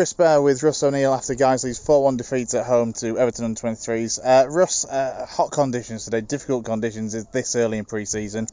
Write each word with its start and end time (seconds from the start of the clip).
Chris 0.00 0.14
Bear 0.14 0.40
with 0.40 0.62
Russ 0.62 0.82
O'Neill 0.82 1.12
after 1.12 1.34
Guiseley's 1.34 1.78
4-1 1.78 2.16
defeat 2.16 2.54
at 2.54 2.64
home 2.64 2.94
to 2.94 3.18
Everton 3.18 3.44
under 3.44 3.60
23s. 3.60 4.18
Uh, 4.24 4.48
Russ, 4.48 4.86
uh, 4.86 5.26
hot 5.28 5.50
conditions 5.50 6.06
today, 6.06 6.22
difficult 6.22 6.64
conditions 6.64 7.14
is 7.14 7.26
this 7.26 7.54
early 7.54 7.76
in 7.76 7.84
pre-season, 7.84 8.46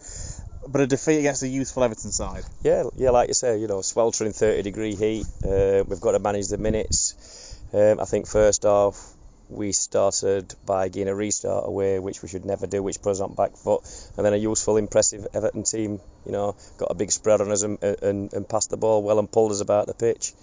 but 0.67 0.81
a 0.81 0.87
defeat 0.87 1.19
against 1.19 1.43
a 1.43 1.47
youthful 1.47 1.85
Everton 1.85 2.11
side. 2.11 2.43
Yeah, 2.63 2.83
yeah, 2.97 3.11
like 3.11 3.29
you 3.29 3.33
say, 3.33 3.59
you 3.59 3.67
know, 3.67 3.81
sweltering 3.81 4.33
30 4.33 4.61
degree 4.61 4.95
heat. 4.95 5.25
Uh, 5.41 5.85
we've 5.87 6.01
got 6.01 6.11
to 6.11 6.19
manage 6.19 6.49
the 6.49 6.57
minutes. 6.57 7.57
Um, 7.71 8.01
I 8.01 8.03
think 8.03 8.27
first 8.27 8.65
off, 8.65 9.13
we 9.47 9.71
started 9.71 10.53
by 10.65 10.89
getting 10.89 11.07
a 11.07 11.15
restart 11.15 11.65
away, 11.65 11.99
which 11.99 12.21
we 12.21 12.27
should 12.27 12.43
never 12.43 12.67
do, 12.67 12.83
which 12.83 13.01
put 13.01 13.11
us 13.11 13.21
on 13.21 13.35
back 13.35 13.55
foot. 13.55 13.83
And 14.17 14.25
then 14.25 14.33
a 14.33 14.35
useful, 14.35 14.75
impressive 14.75 15.25
Everton 15.33 15.63
team, 15.63 16.01
you 16.25 16.33
know, 16.33 16.57
got 16.77 16.91
a 16.91 16.93
big 16.93 17.09
spread 17.09 17.39
on 17.39 17.53
us 17.53 17.63
and, 17.63 17.81
and, 17.81 18.33
and 18.33 18.49
passed 18.49 18.69
the 18.69 18.75
ball 18.75 19.01
well 19.01 19.19
and 19.19 19.31
pulled 19.31 19.53
us 19.53 19.61
about 19.61 19.87
the 19.87 19.93
pitch. 19.93 20.33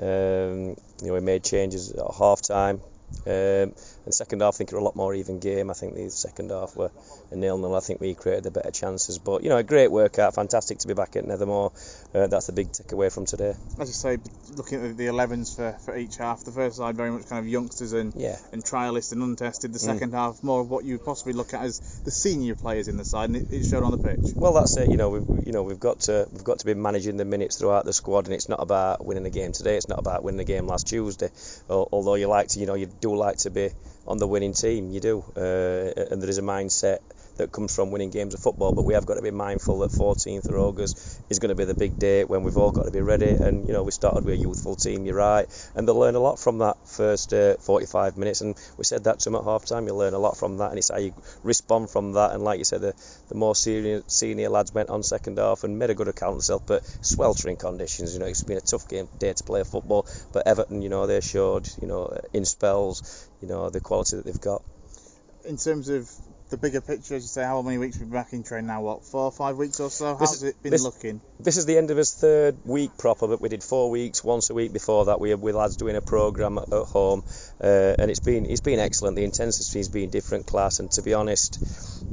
Um, 0.00 0.76
you 1.02 1.08
know, 1.08 1.14
we 1.14 1.20
made 1.20 1.44
changes 1.44 1.92
at 1.92 2.14
half 2.18 2.42
time. 2.42 2.80
Um, 3.26 3.74
and 4.04 4.14
second 4.14 4.40
half, 4.40 4.54
I 4.54 4.56
think 4.58 4.72
it 4.72 4.74
was 4.74 4.82
a 4.82 4.84
lot 4.84 4.96
more 4.96 5.14
even 5.14 5.38
game. 5.38 5.70
I 5.70 5.74
think 5.74 5.94
the 5.94 6.08
second 6.10 6.50
half 6.50 6.76
were 6.76 6.90
a 7.30 7.36
nil 7.36 7.58
nil. 7.58 7.74
I 7.74 7.80
think 7.80 8.00
we 8.00 8.14
created 8.14 8.44
the 8.44 8.50
better 8.50 8.70
chances. 8.70 9.18
But 9.18 9.42
you 9.42 9.50
know, 9.50 9.58
a 9.58 9.62
great 9.62 9.90
workout. 9.90 10.34
Fantastic 10.34 10.78
to 10.78 10.88
be 10.88 10.94
back 10.94 11.16
at 11.16 11.24
Nethermoor. 11.24 11.72
Uh, 12.14 12.26
that's 12.26 12.46
the 12.46 12.52
big 12.52 12.72
takeaway 12.72 13.12
from 13.12 13.26
today. 13.26 13.54
As 13.78 13.88
you 13.88 13.94
say, 13.94 14.18
looking 14.56 14.84
at 14.84 14.96
the 14.96 15.06
11s 15.06 15.54
for, 15.54 15.72
for 15.84 15.96
each 15.96 16.16
half, 16.16 16.44
the 16.44 16.52
first 16.52 16.76
side 16.76 16.96
very 16.96 17.10
much 17.10 17.28
kind 17.28 17.44
of 17.44 17.48
youngsters 17.48 17.92
and 17.92 18.14
yeah. 18.16 18.36
and 18.52 18.64
trialists 18.64 19.12
and 19.12 19.22
untested. 19.22 19.72
The 19.72 19.78
second 19.78 20.12
mm. 20.12 20.14
half 20.14 20.42
more 20.42 20.60
of 20.60 20.70
what 20.70 20.84
you 20.84 20.98
possibly 20.98 21.32
look 21.32 21.54
at 21.54 21.62
as 21.62 22.00
the 22.04 22.10
senior 22.10 22.54
players 22.54 22.88
in 22.88 22.96
the 22.96 23.04
side, 23.04 23.30
and 23.30 23.36
it, 23.36 23.52
it 23.52 23.64
showed 23.64 23.82
on 23.82 23.90
the 23.90 23.98
pitch. 23.98 24.32
Well, 24.34 24.54
that's 24.54 24.76
it. 24.76 24.90
You 24.90 24.96
know, 24.96 25.10
we've 25.10 25.46
you 25.46 25.52
know 25.52 25.62
we've 25.62 25.80
got 25.80 26.00
to 26.00 26.26
we've 26.32 26.44
got 26.44 26.60
to 26.60 26.66
be 26.66 26.74
managing 26.74 27.16
the 27.16 27.24
minutes 27.24 27.56
throughout 27.56 27.84
the 27.84 27.92
squad, 27.92 28.26
and 28.26 28.34
it's 28.34 28.48
not 28.48 28.60
about 28.60 29.04
winning 29.04 29.26
a 29.26 29.30
game 29.30 29.52
today. 29.52 29.76
It's 29.76 29.88
not 29.88 29.98
about 29.98 30.22
winning 30.22 30.40
a 30.40 30.44
game 30.44 30.66
last 30.66 30.88
Tuesday. 30.88 31.30
Although 31.68 32.14
you 32.14 32.28
like 32.28 32.48
to, 32.48 32.60
you 32.60 32.66
know, 32.66 32.74
you 32.74 32.86
do 33.00 33.14
like 33.16 33.38
to 33.38 33.50
be 33.50 33.70
on 34.06 34.18
the 34.18 34.26
winning 34.26 34.54
team. 34.54 34.90
You 34.90 35.00
do, 35.00 35.24
uh, 35.36 36.10
and 36.10 36.22
there 36.22 36.30
is 36.30 36.38
a 36.38 36.42
mindset 36.42 36.98
that 37.38 37.50
comes 37.50 37.74
from 37.74 37.90
winning 37.90 38.10
games 38.10 38.34
of 38.34 38.40
football. 38.40 38.72
But 38.72 38.84
we 38.84 38.94
have 38.94 39.06
got 39.06 39.14
to 39.14 39.22
be 39.22 39.30
mindful 39.30 39.78
that 39.80 39.90
14th 39.90 40.48
of 40.48 40.54
August 40.54 41.20
is 41.30 41.38
going 41.38 41.48
to 41.48 41.54
be 41.54 41.64
the 41.64 41.74
big 41.74 41.98
day 41.98 42.24
when 42.24 42.42
we've 42.42 42.56
all 42.56 42.72
got 42.72 42.84
to 42.84 42.90
be 42.90 43.00
ready. 43.00 43.30
And 43.30 43.66
you 43.66 43.72
know, 43.72 43.82
we 43.82 43.90
started 43.90 44.24
with 44.24 44.34
a 44.34 44.36
youthful 44.36 44.76
team. 44.76 45.06
You're 45.06 45.16
right, 45.16 45.46
and 45.74 45.88
they'll 45.88 45.98
learn 45.98 46.14
a 46.14 46.20
lot 46.20 46.38
from 46.38 46.58
that 46.58 46.76
first 46.86 47.32
uh, 47.32 47.56
45 47.56 48.16
minutes. 48.16 48.40
And 48.40 48.54
we 48.76 48.84
said 48.84 49.04
that 49.04 49.20
to 49.20 49.24
them 49.30 49.36
at 49.36 49.44
half 49.44 49.64
time. 49.64 49.86
You 49.86 49.94
learn 49.94 50.14
a 50.14 50.18
lot 50.18 50.36
from 50.36 50.58
that, 50.58 50.70
and 50.70 50.78
it's 50.78 50.90
how 50.90 50.98
you 50.98 51.14
respond 51.42 51.90
from 51.90 52.12
that. 52.12 52.32
And 52.32 52.42
like 52.42 52.58
you 52.58 52.64
said, 52.64 52.80
the, 52.80 52.94
the 53.28 53.34
more 53.34 53.54
senior 53.54 54.02
senior 54.06 54.48
lads 54.48 54.74
went 54.74 54.90
on 54.90 55.02
second 55.02 55.38
half 55.38 55.64
and 55.64 55.78
made 55.78 55.90
a 55.90 55.94
good 55.94 56.08
account 56.08 56.30
of 56.30 56.36
themselves. 56.36 56.64
But 56.66 56.84
sweltering 57.00 57.56
conditions, 57.56 58.14
you 58.14 58.20
know, 58.20 58.26
it's 58.26 58.42
been 58.42 58.58
a 58.58 58.62
tough 58.62 58.88
game 58.88 59.08
day 59.18 59.32
to 59.32 59.44
play 59.44 59.62
football. 59.64 60.06
But 60.32 60.46
Everton, 60.46 60.82
you 60.82 60.88
know, 60.88 61.06
they 61.06 61.20
showed, 61.20 61.68
you 61.80 61.88
know, 61.88 62.18
in 62.32 62.44
spells, 62.44 63.28
you 63.40 63.48
know, 63.48 63.70
the 63.70 63.80
quality 63.80 64.16
that 64.16 64.24
they've 64.24 64.40
got. 64.40 64.62
In 65.44 65.56
terms 65.56 65.88
of 65.88 66.10
the 66.50 66.56
bigger 66.56 66.80
picture, 66.80 67.14
as 67.14 67.22
you 67.22 67.28
say, 67.28 67.42
how 67.42 67.60
many 67.62 67.78
weeks 67.78 67.96
we've 67.98 68.08
been 68.08 68.18
back 68.18 68.32
in 68.32 68.42
train 68.42 68.66
now? 68.66 68.80
What, 68.80 69.04
four 69.04 69.24
or 69.24 69.32
five 69.32 69.56
weeks 69.56 69.80
or 69.80 69.90
so? 69.90 70.16
How's 70.16 70.40
this, 70.40 70.50
it 70.50 70.62
been 70.62 70.72
this, 70.72 70.82
looking? 70.82 71.20
This 71.38 71.56
is 71.56 71.66
the 71.66 71.76
end 71.76 71.90
of 71.90 71.96
his 71.96 72.14
third 72.14 72.56
week 72.64 72.96
proper, 72.96 73.28
but 73.28 73.40
we 73.40 73.48
did 73.48 73.62
four 73.62 73.90
weeks, 73.90 74.24
once 74.24 74.50
a 74.50 74.54
week 74.54 74.72
before 74.72 75.06
that. 75.06 75.20
We 75.20 75.30
had 75.30 75.40
with 75.40 75.54
lads 75.54 75.76
doing 75.76 75.96
a 75.96 76.00
programme 76.00 76.58
at, 76.58 76.72
at 76.72 76.84
home, 76.84 77.24
uh, 77.62 77.94
and 77.98 78.10
it's 78.10 78.20
been 78.20 78.46
it's 78.46 78.60
been 78.60 78.78
excellent. 78.78 79.16
The 79.16 79.24
intensity's 79.24 79.88
been 79.88 80.10
different 80.10 80.46
class, 80.46 80.80
and 80.80 80.90
to 80.92 81.02
be 81.02 81.14
honest, 81.14 81.58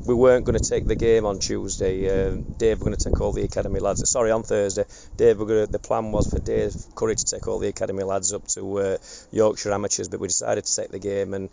we 0.06 0.14
weren't 0.14 0.46
going 0.46 0.58
to 0.60 0.70
take 0.70 0.86
the 0.86 0.96
game 0.96 1.26
on 1.26 1.40
Tuesday. 1.40 2.08
Uh, 2.08 2.36
Dave, 2.58 2.80
we're 2.80 2.86
going 2.86 2.98
to 2.98 3.10
take 3.10 3.22
all 3.22 3.32
the 3.32 3.44
academy 3.44 3.80
lads. 3.80 4.10
Sorry, 4.10 4.32
on 4.32 4.44
Thursday, 4.44 4.84
Dave, 5.16 5.40
we're 5.40 5.46
going 5.46 5.66
to, 5.66 5.72
the 5.72 5.80
plan 5.80 6.12
was 6.12 6.28
for 6.28 6.40
Dave 6.40 6.74
Curry 6.96 7.16
to 7.16 7.26
take 7.26 7.48
all 7.48 7.60
the 7.60 7.70
academy 7.70 8.04
lads 8.04 8.34
up 8.34 8.48
to 8.50 8.80
uh, 8.80 8.98
Yorkshire 9.32 9.72
Amateurs, 9.72 10.10
but 10.10 10.20
we 10.20 10.28
decided 10.28 10.66
to 10.66 10.76
take 10.76 10.92
the 10.92 11.00
game 11.00 11.34
and 11.34 11.50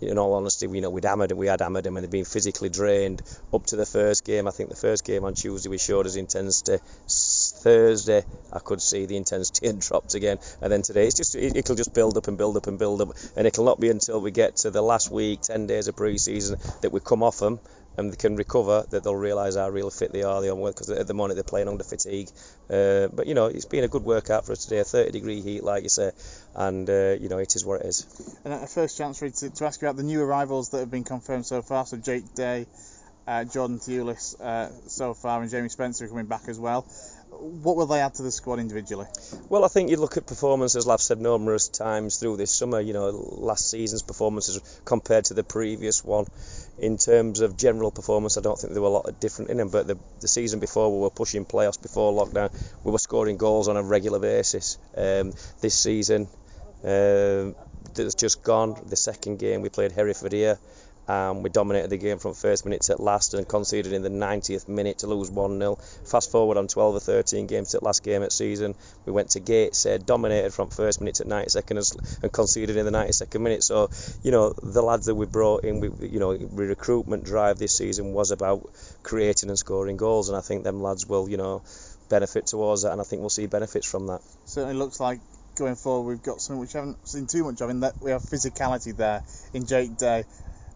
in 0.00 0.18
all 0.18 0.34
honesty, 0.34 0.68
you 0.68 0.80
know, 0.80 0.90
we'd 0.90 1.04
hammered 1.04 1.32
we 1.32 1.46
had 1.46 1.60
hammered 1.60 1.84
them 1.84 1.96
and 1.96 2.04
they'd 2.04 2.10
been 2.10 2.24
physically 2.24 2.68
drained 2.68 3.22
up 3.52 3.66
to 3.66 3.76
the 3.76 3.86
first 3.86 4.24
game. 4.24 4.46
I 4.46 4.50
think 4.50 4.70
the 4.70 4.76
first 4.76 5.04
game 5.04 5.24
on 5.24 5.34
Tuesday 5.34 5.68
we 5.68 5.78
showed 5.78 6.06
us 6.06 6.16
intensity. 6.16 6.78
Thursday 7.08 8.24
I 8.52 8.58
could 8.58 8.80
see 8.82 9.06
the 9.06 9.16
intensity 9.16 9.66
had 9.68 9.80
dropped 9.80 10.14
again, 10.14 10.38
and 10.60 10.70
then 10.70 10.82
today 10.82 11.06
it's 11.06 11.16
just 11.16 11.34
it, 11.34 11.56
it'll 11.56 11.76
just 11.76 11.94
build 11.94 12.16
up 12.16 12.28
and 12.28 12.36
build 12.38 12.56
up 12.56 12.66
and 12.66 12.78
build 12.78 13.00
up, 13.00 13.10
and 13.36 13.46
it'll 13.46 13.64
not 13.64 13.80
be 13.80 13.88
until 13.88 14.20
we 14.20 14.30
get 14.30 14.56
to 14.56 14.70
the 14.70 14.82
last 14.82 15.10
week, 15.10 15.42
10 15.42 15.66
days 15.66 15.88
of 15.88 15.96
pre-season, 15.96 16.58
that 16.82 16.92
we 16.92 17.00
come 17.00 17.22
off 17.22 17.38
them 17.38 17.60
and 17.96 18.12
they 18.12 18.16
can 18.16 18.36
recover, 18.36 18.84
that 18.90 19.04
they'll 19.04 19.16
realise 19.16 19.56
how 19.56 19.68
real 19.68 19.90
fit 19.90 20.12
they 20.12 20.22
are. 20.22 20.40
They 20.40 20.50
because 20.50 20.90
at 20.90 21.06
the 21.06 21.14
moment 21.14 21.36
they're 21.36 21.44
playing 21.44 21.68
under 21.68 21.84
fatigue. 21.84 22.28
Uh, 22.70 23.08
but 23.08 23.26
you 23.26 23.34
know, 23.34 23.46
it's 23.46 23.64
been 23.64 23.84
a 23.84 23.88
good 23.88 24.04
workout 24.04 24.46
for 24.46 24.52
us 24.52 24.64
today. 24.64 24.78
A 24.78 24.84
30 24.84 25.12
degree 25.12 25.40
heat, 25.40 25.62
like 25.62 25.82
you 25.82 25.88
say, 25.88 26.12
and 26.54 26.88
uh, 26.88 27.16
you 27.20 27.28
know 27.28 27.38
it 27.38 27.54
is 27.56 27.64
what 27.64 27.80
it 27.80 27.86
is. 27.86 28.06
And 28.44 28.54
a 28.54 28.66
first 28.66 28.98
chance 28.98 29.18
for 29.18 29.26
you 29.26 29.32
to, 29.32 29.50
to, 29.50 29.64
ask 29.64 29.80
you 29.80 29.88
about 29.88 29.96
the 29.96 30.02
new 30.02 30.22
arrivals 30.22 30.70
that 30.70 30.78
have 30.80 30.90
been 30.90 31.04
confirmed 31.04 31.46
so 31.46 31.62
far. 31.62 31.86
So 31.86 31.96
Jake 31.96 32.34
Day, 32.34 32.66
uh, 33.26 33.44
Jordan 33.44 33.78
Thewlis 33.78 34.40
uh, 34.40 34.70
so 34.88 35.14
far, 35.14 35.42
and 35.42 35.50
Jamie 35.50 35.68
Spencer 35.68 36.06
coming 36.08 36.26
back 36.26 36.48
as 36.48 36.58
well 36.58 36.86
what 37.30 37.76
will 37.76 37.86
they 37.86 38.00
add 38.00 38.14
to 38.14 38.22
the 38.22 38.30
squad 38.30 38.58
individually? 38.58 39.06
Well, 39.48 39.64
I 39.64 39.68
think 39.68 39.90
you 39.90 39.96
look 39.96 40.16
at 40.16 40.26
performances, 40.26 40.88
I've 40.88 41.00
said 41.00 41.20
numerous 41.20 41.68
times 41.68 42.18
through 42.18 42.36
this 42.36 42.52
summer, 42.52 42.80
you 42.80 42.92
know, 42.92 43.10
last 43.10 43.70
season's 43.70 44.02
performances 44.02 44.60
compared 44.84 45.26
to 45.26 45.34
the 45.34 45.44
previous 45.44 46.04
one. 46.04 46.26
In 46.78 46.96
terms 46.96 47.40
of 47.40 47.56
general 47.56 47.90
performance, 47.90 48.36
I 48.36 48.40
don't 48.40 48.58
think 48.58 48.72
there 48.72 48.82
were 48.82 48.88
a 48.88 48.92
lot 48.92 49.08
of 49.08 49.20
different 49.20 49.50
in 49.50 49.56
them, 49.56 49.68
but 49.68 49.86
the, 49.86 49.98
the 50.20 50.28
season 50.28 50.60
before 50.60 50.92
we 50.92 51.00
were 51.00 51.10
pushing 51.10 51.44
playoffs 51.44 51.80
before 51.80 52.12
lockdown, 52.12 52.50
we 52.84 52.92
were 52.92 52.98
scoring 52.98 53.36
goals 53.36 53.68
on 53.68 53.76
a 53.76 53.82
regular 53.82 54.18
basis. 54.18 54.78
Um, 54.96 55.32
this 55.60 55.74
season, 55.74 56.28
uh, 56.84 57.52
that's 57.94 58.14
just 58.14 58.42
gone. 58.42 58.76
The 58.86 58.96
second 58.96 59.38
game 59.38 59.62
we 59.62 59.68
played 59.68 59.92
Hereford 59.92 60.32
here 60.32 60.58
um, 61.08 61.42
we 61.42 61.50
dominated 61.50 61.88
the 61.88 61.96
game 61.96 62.18
from 62.18 62.34
first 62.34 62.64
minute 62.64 62.82
to 62.82 63.00
last 63.00 63.34
and 63.34 63.46
conceded 63.46 63.92
in 63.92 64.02
the 64.02 64.08
90th 64.08 64.68
minute 64.68 64.98
to 64.98 65.06
lose 65.06 65.30
1 65.30 65.58
0. 65.58 65.76
Fast 66.04 66.30
forward 66.30 66.56
on 66.56 66.66
12 66.68 66.96
or 66.96 67.00
13 67.00 67.46
games 67.46 67.70
to 67.70 67.84
last 67.84 68.02
game 68.02 68.22
at 68.22 68.32
season, 68.32 68.74
we 69.04 69.12
went 69.12 69.30
to 69.30 69.40
Gateshead, 69.40 70.06
dominated 70.06 70.52
from 70.52 70.70
first 70.70 71.00
minute 71.00 71.16
to 71.16 71.24
92nd 71.24 72.22
and 72.22 72.32
conceded 72.32 72.76
in 72.76 72.84
the 72.84 72.90
92nd 72.90 73.40
minute. 73.40 73.62
So, 73.62 73.90
you 74.22 74.32
know, 74.32 74.52
the 74.62 74.82
lads 74.82 75.06
that 75.06 75.14
we 75.14 75.26
brought 75.26 75.64
in, 75.64 75.80
we, 75.80 76.08
you 76.08 76.18
know, 76.18 76.32
recruitment 76.32 77.24
drive 77.24 77.58
this 77.58 77.76
season 77.76 78.12
was 78.12 78.30
about 78.30 78.68
creating 79.02 79.48
and 79.48 79.58
scoring 79.58 79.96
goals, 79.96 80.28
and 80.28 80.36
I 80.36 80.40
think 80.40 80.64
them 80.64 80.82
lads 80.82 81.06
will, 81.06 81.28
you 81.28 81.36
know, 81.36 81.62
benefit 82.08 82.46
towards 82.46 82.82
that, 82.82 82.92
and 82.92 83.00
I 83.00 83.04
think 83.04 83.20
we'll 83.20 83.30
see 83.30 83.46
benefits 83.46 83.88
from 83.88 84.08
that. 84.08 84.20
Certainly 84.44 84.74
looks 84.76 85.00
like 85.00 85.20
going 85.56 85.74
forward 85.74 86.10
we've 86.10 86.22
got 86.22 86.40
something 86.40 86.60
which 86.60 86.74
I 86.74 86.80
haven't 86.80 87.08
seen 87.08 87.26
too 87.26 87.44
much 87.44 87.62
of 87.62 87.70
in 87.70 87.80
that 87.80 87.94
we 88.02 88.10
have 88.10 88.20
physicality 88.20 88.94
there 88.94 89.24
in 89.54 89.66
Jake 89.66 89.96
Day 89.96 90.24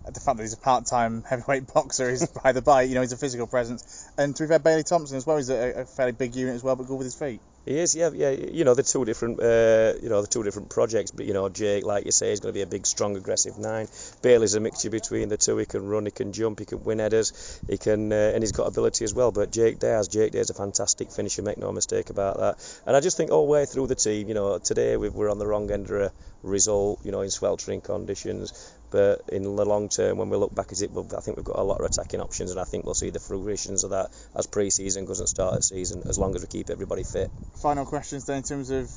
the 0.06 0.20
fact 0.20 0.38
that 0.38 0.42
he's 0.42 0.52
a 0.52 0.58
part-time 0.58 1.22
heavyweight 1.22 1.72
boxer 1.72 2.08
is 2.08 2.26
by 2.44 2.52
the 2.52 2.62
by. 2.62 2.82
You 2.82 2.94
know, 2.94 3.00
he's 3.00 3.12
a 3.12 3.16
physical 3.16 3.46
presence. 3.46 4.08
And 4.16 4.34
to 4.36 4.44
be 4.44 4.48
fair, 4.48 4.58
Bailey 4.58 4.82
Thompson 4.82 5.16
as 5.16 5.26
well. 5.26 5.36
He's 5.36 5.50
a, 5.50 5.82
a 5.82 5.84
fairly 5.84 6.12
big 6.12 6.34
unit 6.34 6.54
as 6.54 6.62
well, 6.62 6.76
but 6.76 6.86
good 6.86 6.96
with 6.96 7.06
his 7.06 7.14
feet. 7.14 7.40
He 7.66 7.78
is, 7.78 7.94
yeah, 7.94 8.08
yeah. 8.14 8.30
You 8.30 8.64
know, 8.64 8.72
the 8.72 8.82
two 8.82 9.04
different, 9.04 9.38
uh, 9.38 9.92
you 10.02 10.08
know, 10.08 10.22
the 10.22 10.26
two 10.26 10.42
different 10.42 10.70
projects. 10.70 11.10
But 11.10 11.26
you 11.26 11.34
know, 11.34 11.50
Jake, 11.50 11.84
like 11.84 12.06
you 12.06 12.10
say, 12.10 12.32
is 12.32 12.40
going 12.40 12.54
to 12.54 12.58
be 12.58 12.62
a 12.62 12.66
big, 12.66 12.86
strong, 12.86 13.16
aggressive 13.16 13.58
nine. 13.58 13.86
Bailey's 14.22 14.54
a 14.54 14.60
mixture 14.60 14.88
between 14.88 15.28
the 15.28 15.36
two. 15.36 15.58
He 15.58 15.66
can 15.66 15.86
run, 15.86 16.06
he 16.06 16.10
can 16.10 16.32
jump, 16.32 16.60
he 16.60 16.64
can 16.64 16.82
win 16.84 17.00
headers, 17.00 17.60
he 17.68 17.76
can, 17.76 18.12
uh, 18.12 18.32
and 18.34 18.42
he's 18.42 18.52
got 18.52 18.66
ability 18.66 19.04
as 19.04 19.12
well. 19.12 19.30
But 19.30 19.52
Jake 19.52 19.78
Day, 19.78 20.00
Jake 20.08 20.32
Day 20.32 20.38
is 20.38 20.48
a 20.48 20.54
fantastic 20.54 21.12
finisher. 21.12 21.42
Make 21.42 21.58
no 21.58 21.70
mistake 21.70 22.08
about 22.08 22.38
that. 22.38 22.82
And 22.86 22.96
I 22.96 23.00
just 23.00 23.18
think 23.18 23.30
all 23.30 23.44
the 23.44 23.52
way 23.52 23.66
through 23.66 23.88
the 23.88 23.94
team, 23.94 24.28
you 24.28 24.34
know, 24.34 24.58
today 24.58 24.96
we 24.96 25.08
are 25.08 25.28
on 25.28 25.38
the 25.38 25.46
wrong 25.46 25.70
end 25.70 25.90
of 25.90 26.00
a 26.00 26.12
result. 26.42 27.04
You 27.04 27.12
know, 27.12 27.20
in 27.20 27.30
sweltering 27.30 27.82
conditions. 27.82 28.74
But 28.90 29.22
in 29.28 29.42
the 29.42 29.50
long 29.50 29.88
term, 29.88 30.18
when 30.18 30.30
we 30.30 30.36
look 30.36 30.54
back 30.54 30.72
at 30.72 30.82
it, 30.82 30.90
I 30.96 31.20
think 31.20 31.36
we've 31.36 31.44
got 31.44 31.58
a 31.58 31.62
lot 31.62 31.78
of 31.78 31.86
attacking 31.86 32.20
options, 32.20 32.50
and 32.50 32.58
I 32.58 32.64
think 32.64 32.84
we'll 32.84 32.94
see 32.94 33.10
the 33.10 33.20
fruitions 33.20 33.84
of 33.84 33.90
that 33.90 34.10
as 34.34 34.46
pre-season 34.46 35.04
doesn't 35.04 35.28
start 35.28 35.54
the 35.54 35.62
season, 35.62 36.02
as 36.08 36.18
long 36.18 36.34
as 36.34 36.42
we 36.42 36.48
keep 36.48 36.70
everybody 36.70 37.04
fit. 37.04 37.30
Final 37.54 37.86
questions 37.86 38.24
then 38.26 38.38
in 38.38 38.42
terms 38.42 38.70
of 38.70 38.90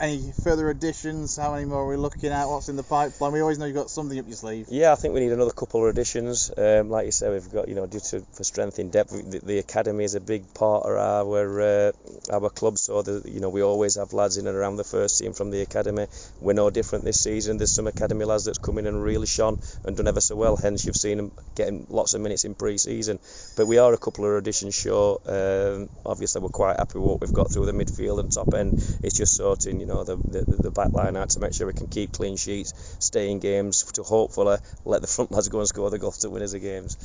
any 0.00 0.32
further 0.42 0.70
additions? 0.70 1.36
How 1.36 1.52
many 1.52 1.64
more 1.64 1.84
are 1.84 1.88
we 1.88 1.96
looking 1.96 2.30
at? 2.30 2.46
What's 2.46 2.68
in 2.68 2.76
the 2.76 2.82
pipeline? 2.82 3.32
We 3.32 3.40
always 3.40 3.58
know 3.58 3.66
you've 3.66 3.76
got 3.76 3.90
something 3.90 4.18
up 4.18 4.26
your 4.26 4.36
sleeve. 4.36 4.66
Yeah, 4.68 4.92
I 4.92 4.96
think 4.96 5.14
we 5.14 5.20
need 5.20 5.32
another 5.32 5.52
couple 5.52 5.84
of 5.84 5.90
additions. 5.90 6.50
Um, 6.56 6.90
like 6.90 7.06
you 7.06 7.12
said, 7.12 7.32
we've 7.32 7.52
got 7.52 7.68
you 7.68 7.74
know 7.74 7.86
due 7.86 8.00
to 8.00 8.20
for 8.32 8.44
strength 8.44 8.78
in 8.78 8.90
depth, 8.90 9.10
the, 9.10 9.38
the 9.38 9.58
academy 9.58 10.04
is 10.04 10.14
a 10.14 10.20
big 10.20 10.52
part 10.54 10.84
of 10.84 10.96
our 10.96 11.60
uh, 11.60 11.92
our 12.32 12.50
club. 12.50 12.78
So 12.78 13.02
the, 13.02 13.22
you 13.30 13.40
know 13.40 13.50
we 13.50 13.62
always 13.62 13.94
have 13.96 14.12
lads 14.12 14.36
in 14.36 14.46
and 14.46 14.56
around 14.56 14.76
the 14.76 14.84
first 14.84 15.18
team 15.18 15.32
from 15.32 15.50
the 15.50 15.60
academy. 15.62 16.06
We're 16.40 16.54
no 16.54 16.70
different 16.70 17.04
this 17.04 17.20
season. 17.20 17.58
There's 17.58 17.74
some 17.74 17.86
academy 17.86 18.24
lads 18.24 18.44
that's 18.44 18.58
come 18.58 18.78
in 18.78 18.86
and 18.86 19.02
really 19.02 19.26
shone 19.26 19.60
and 19.84 19.96
done 19.96 20.08
ever 20.08 20.20
so 20.20 20.34
well. 20.34 20.56
Hence 20.56 20.84
you've 20.86 20.96
seen 20.96 21.18
them 21.18 21.32
getting 21.54 21.86
lots 21.88 22.14
of 22.14 22.20
minutes 22.20 22.44
in 22.44 22.54
pre-season. 22.54 23.20
But 23.56 23.66
we 23.66 23.78
are 23.78 23.92
a 23.92 23.98
couple 23.98 24.24
of 24.24 24.34
additions 24.34 24.74
short. 24.74 25.22
Um, 25.28 25.88
obviously 26.04 26.42
we're 26.42 26.48
quite 26.48 26.78
happy 26.78 26.98
with 26.98 27.08
what 27.08 27.20
we've 27.20 27.32
got 27.32 27.52
through 27.52 27.66
the 27.66 27.72
midfield 27.72 28.18
and 28.20 28.32
top 28.32 28.54
end. 28.54 28.74
It's 29.02 29.16
just 29.16 29.36
sorting 29.36 29.83
you 29.84 29.88
know 29.88 30.02
the, 30.02 30.16
the, 30.16 30.56
the 30.62 30.70
back 30.70 30.94
line 30.94 31.14
out 31.14 31.28
to 31.28 31.40
make 31.40 31.52
sure 31.52 31.66
we 31.66 31.74
can 31.74 31.88
keep 31.88 32.10
clean 32.10 32.36
sheets, 32.36 32.96
stay 33.00 33.30
in 33.30 33.38
games 33.38 33.84
to 33.92 34.02
hopefully 34.02 34.56
let 34.86 35.02
the 35.02 35.06
front 35.06 35.30
lads 35.30 35.48
go 35.50 35.58
and 35.58 35.68
score 35.68 35.90
the 35.90 35.98
goals 35.98 36.18
to 36.18 36.30
win 36.30 36.42
us 36.42 36.52
the 36.52 36.58
games. 36.58 36.96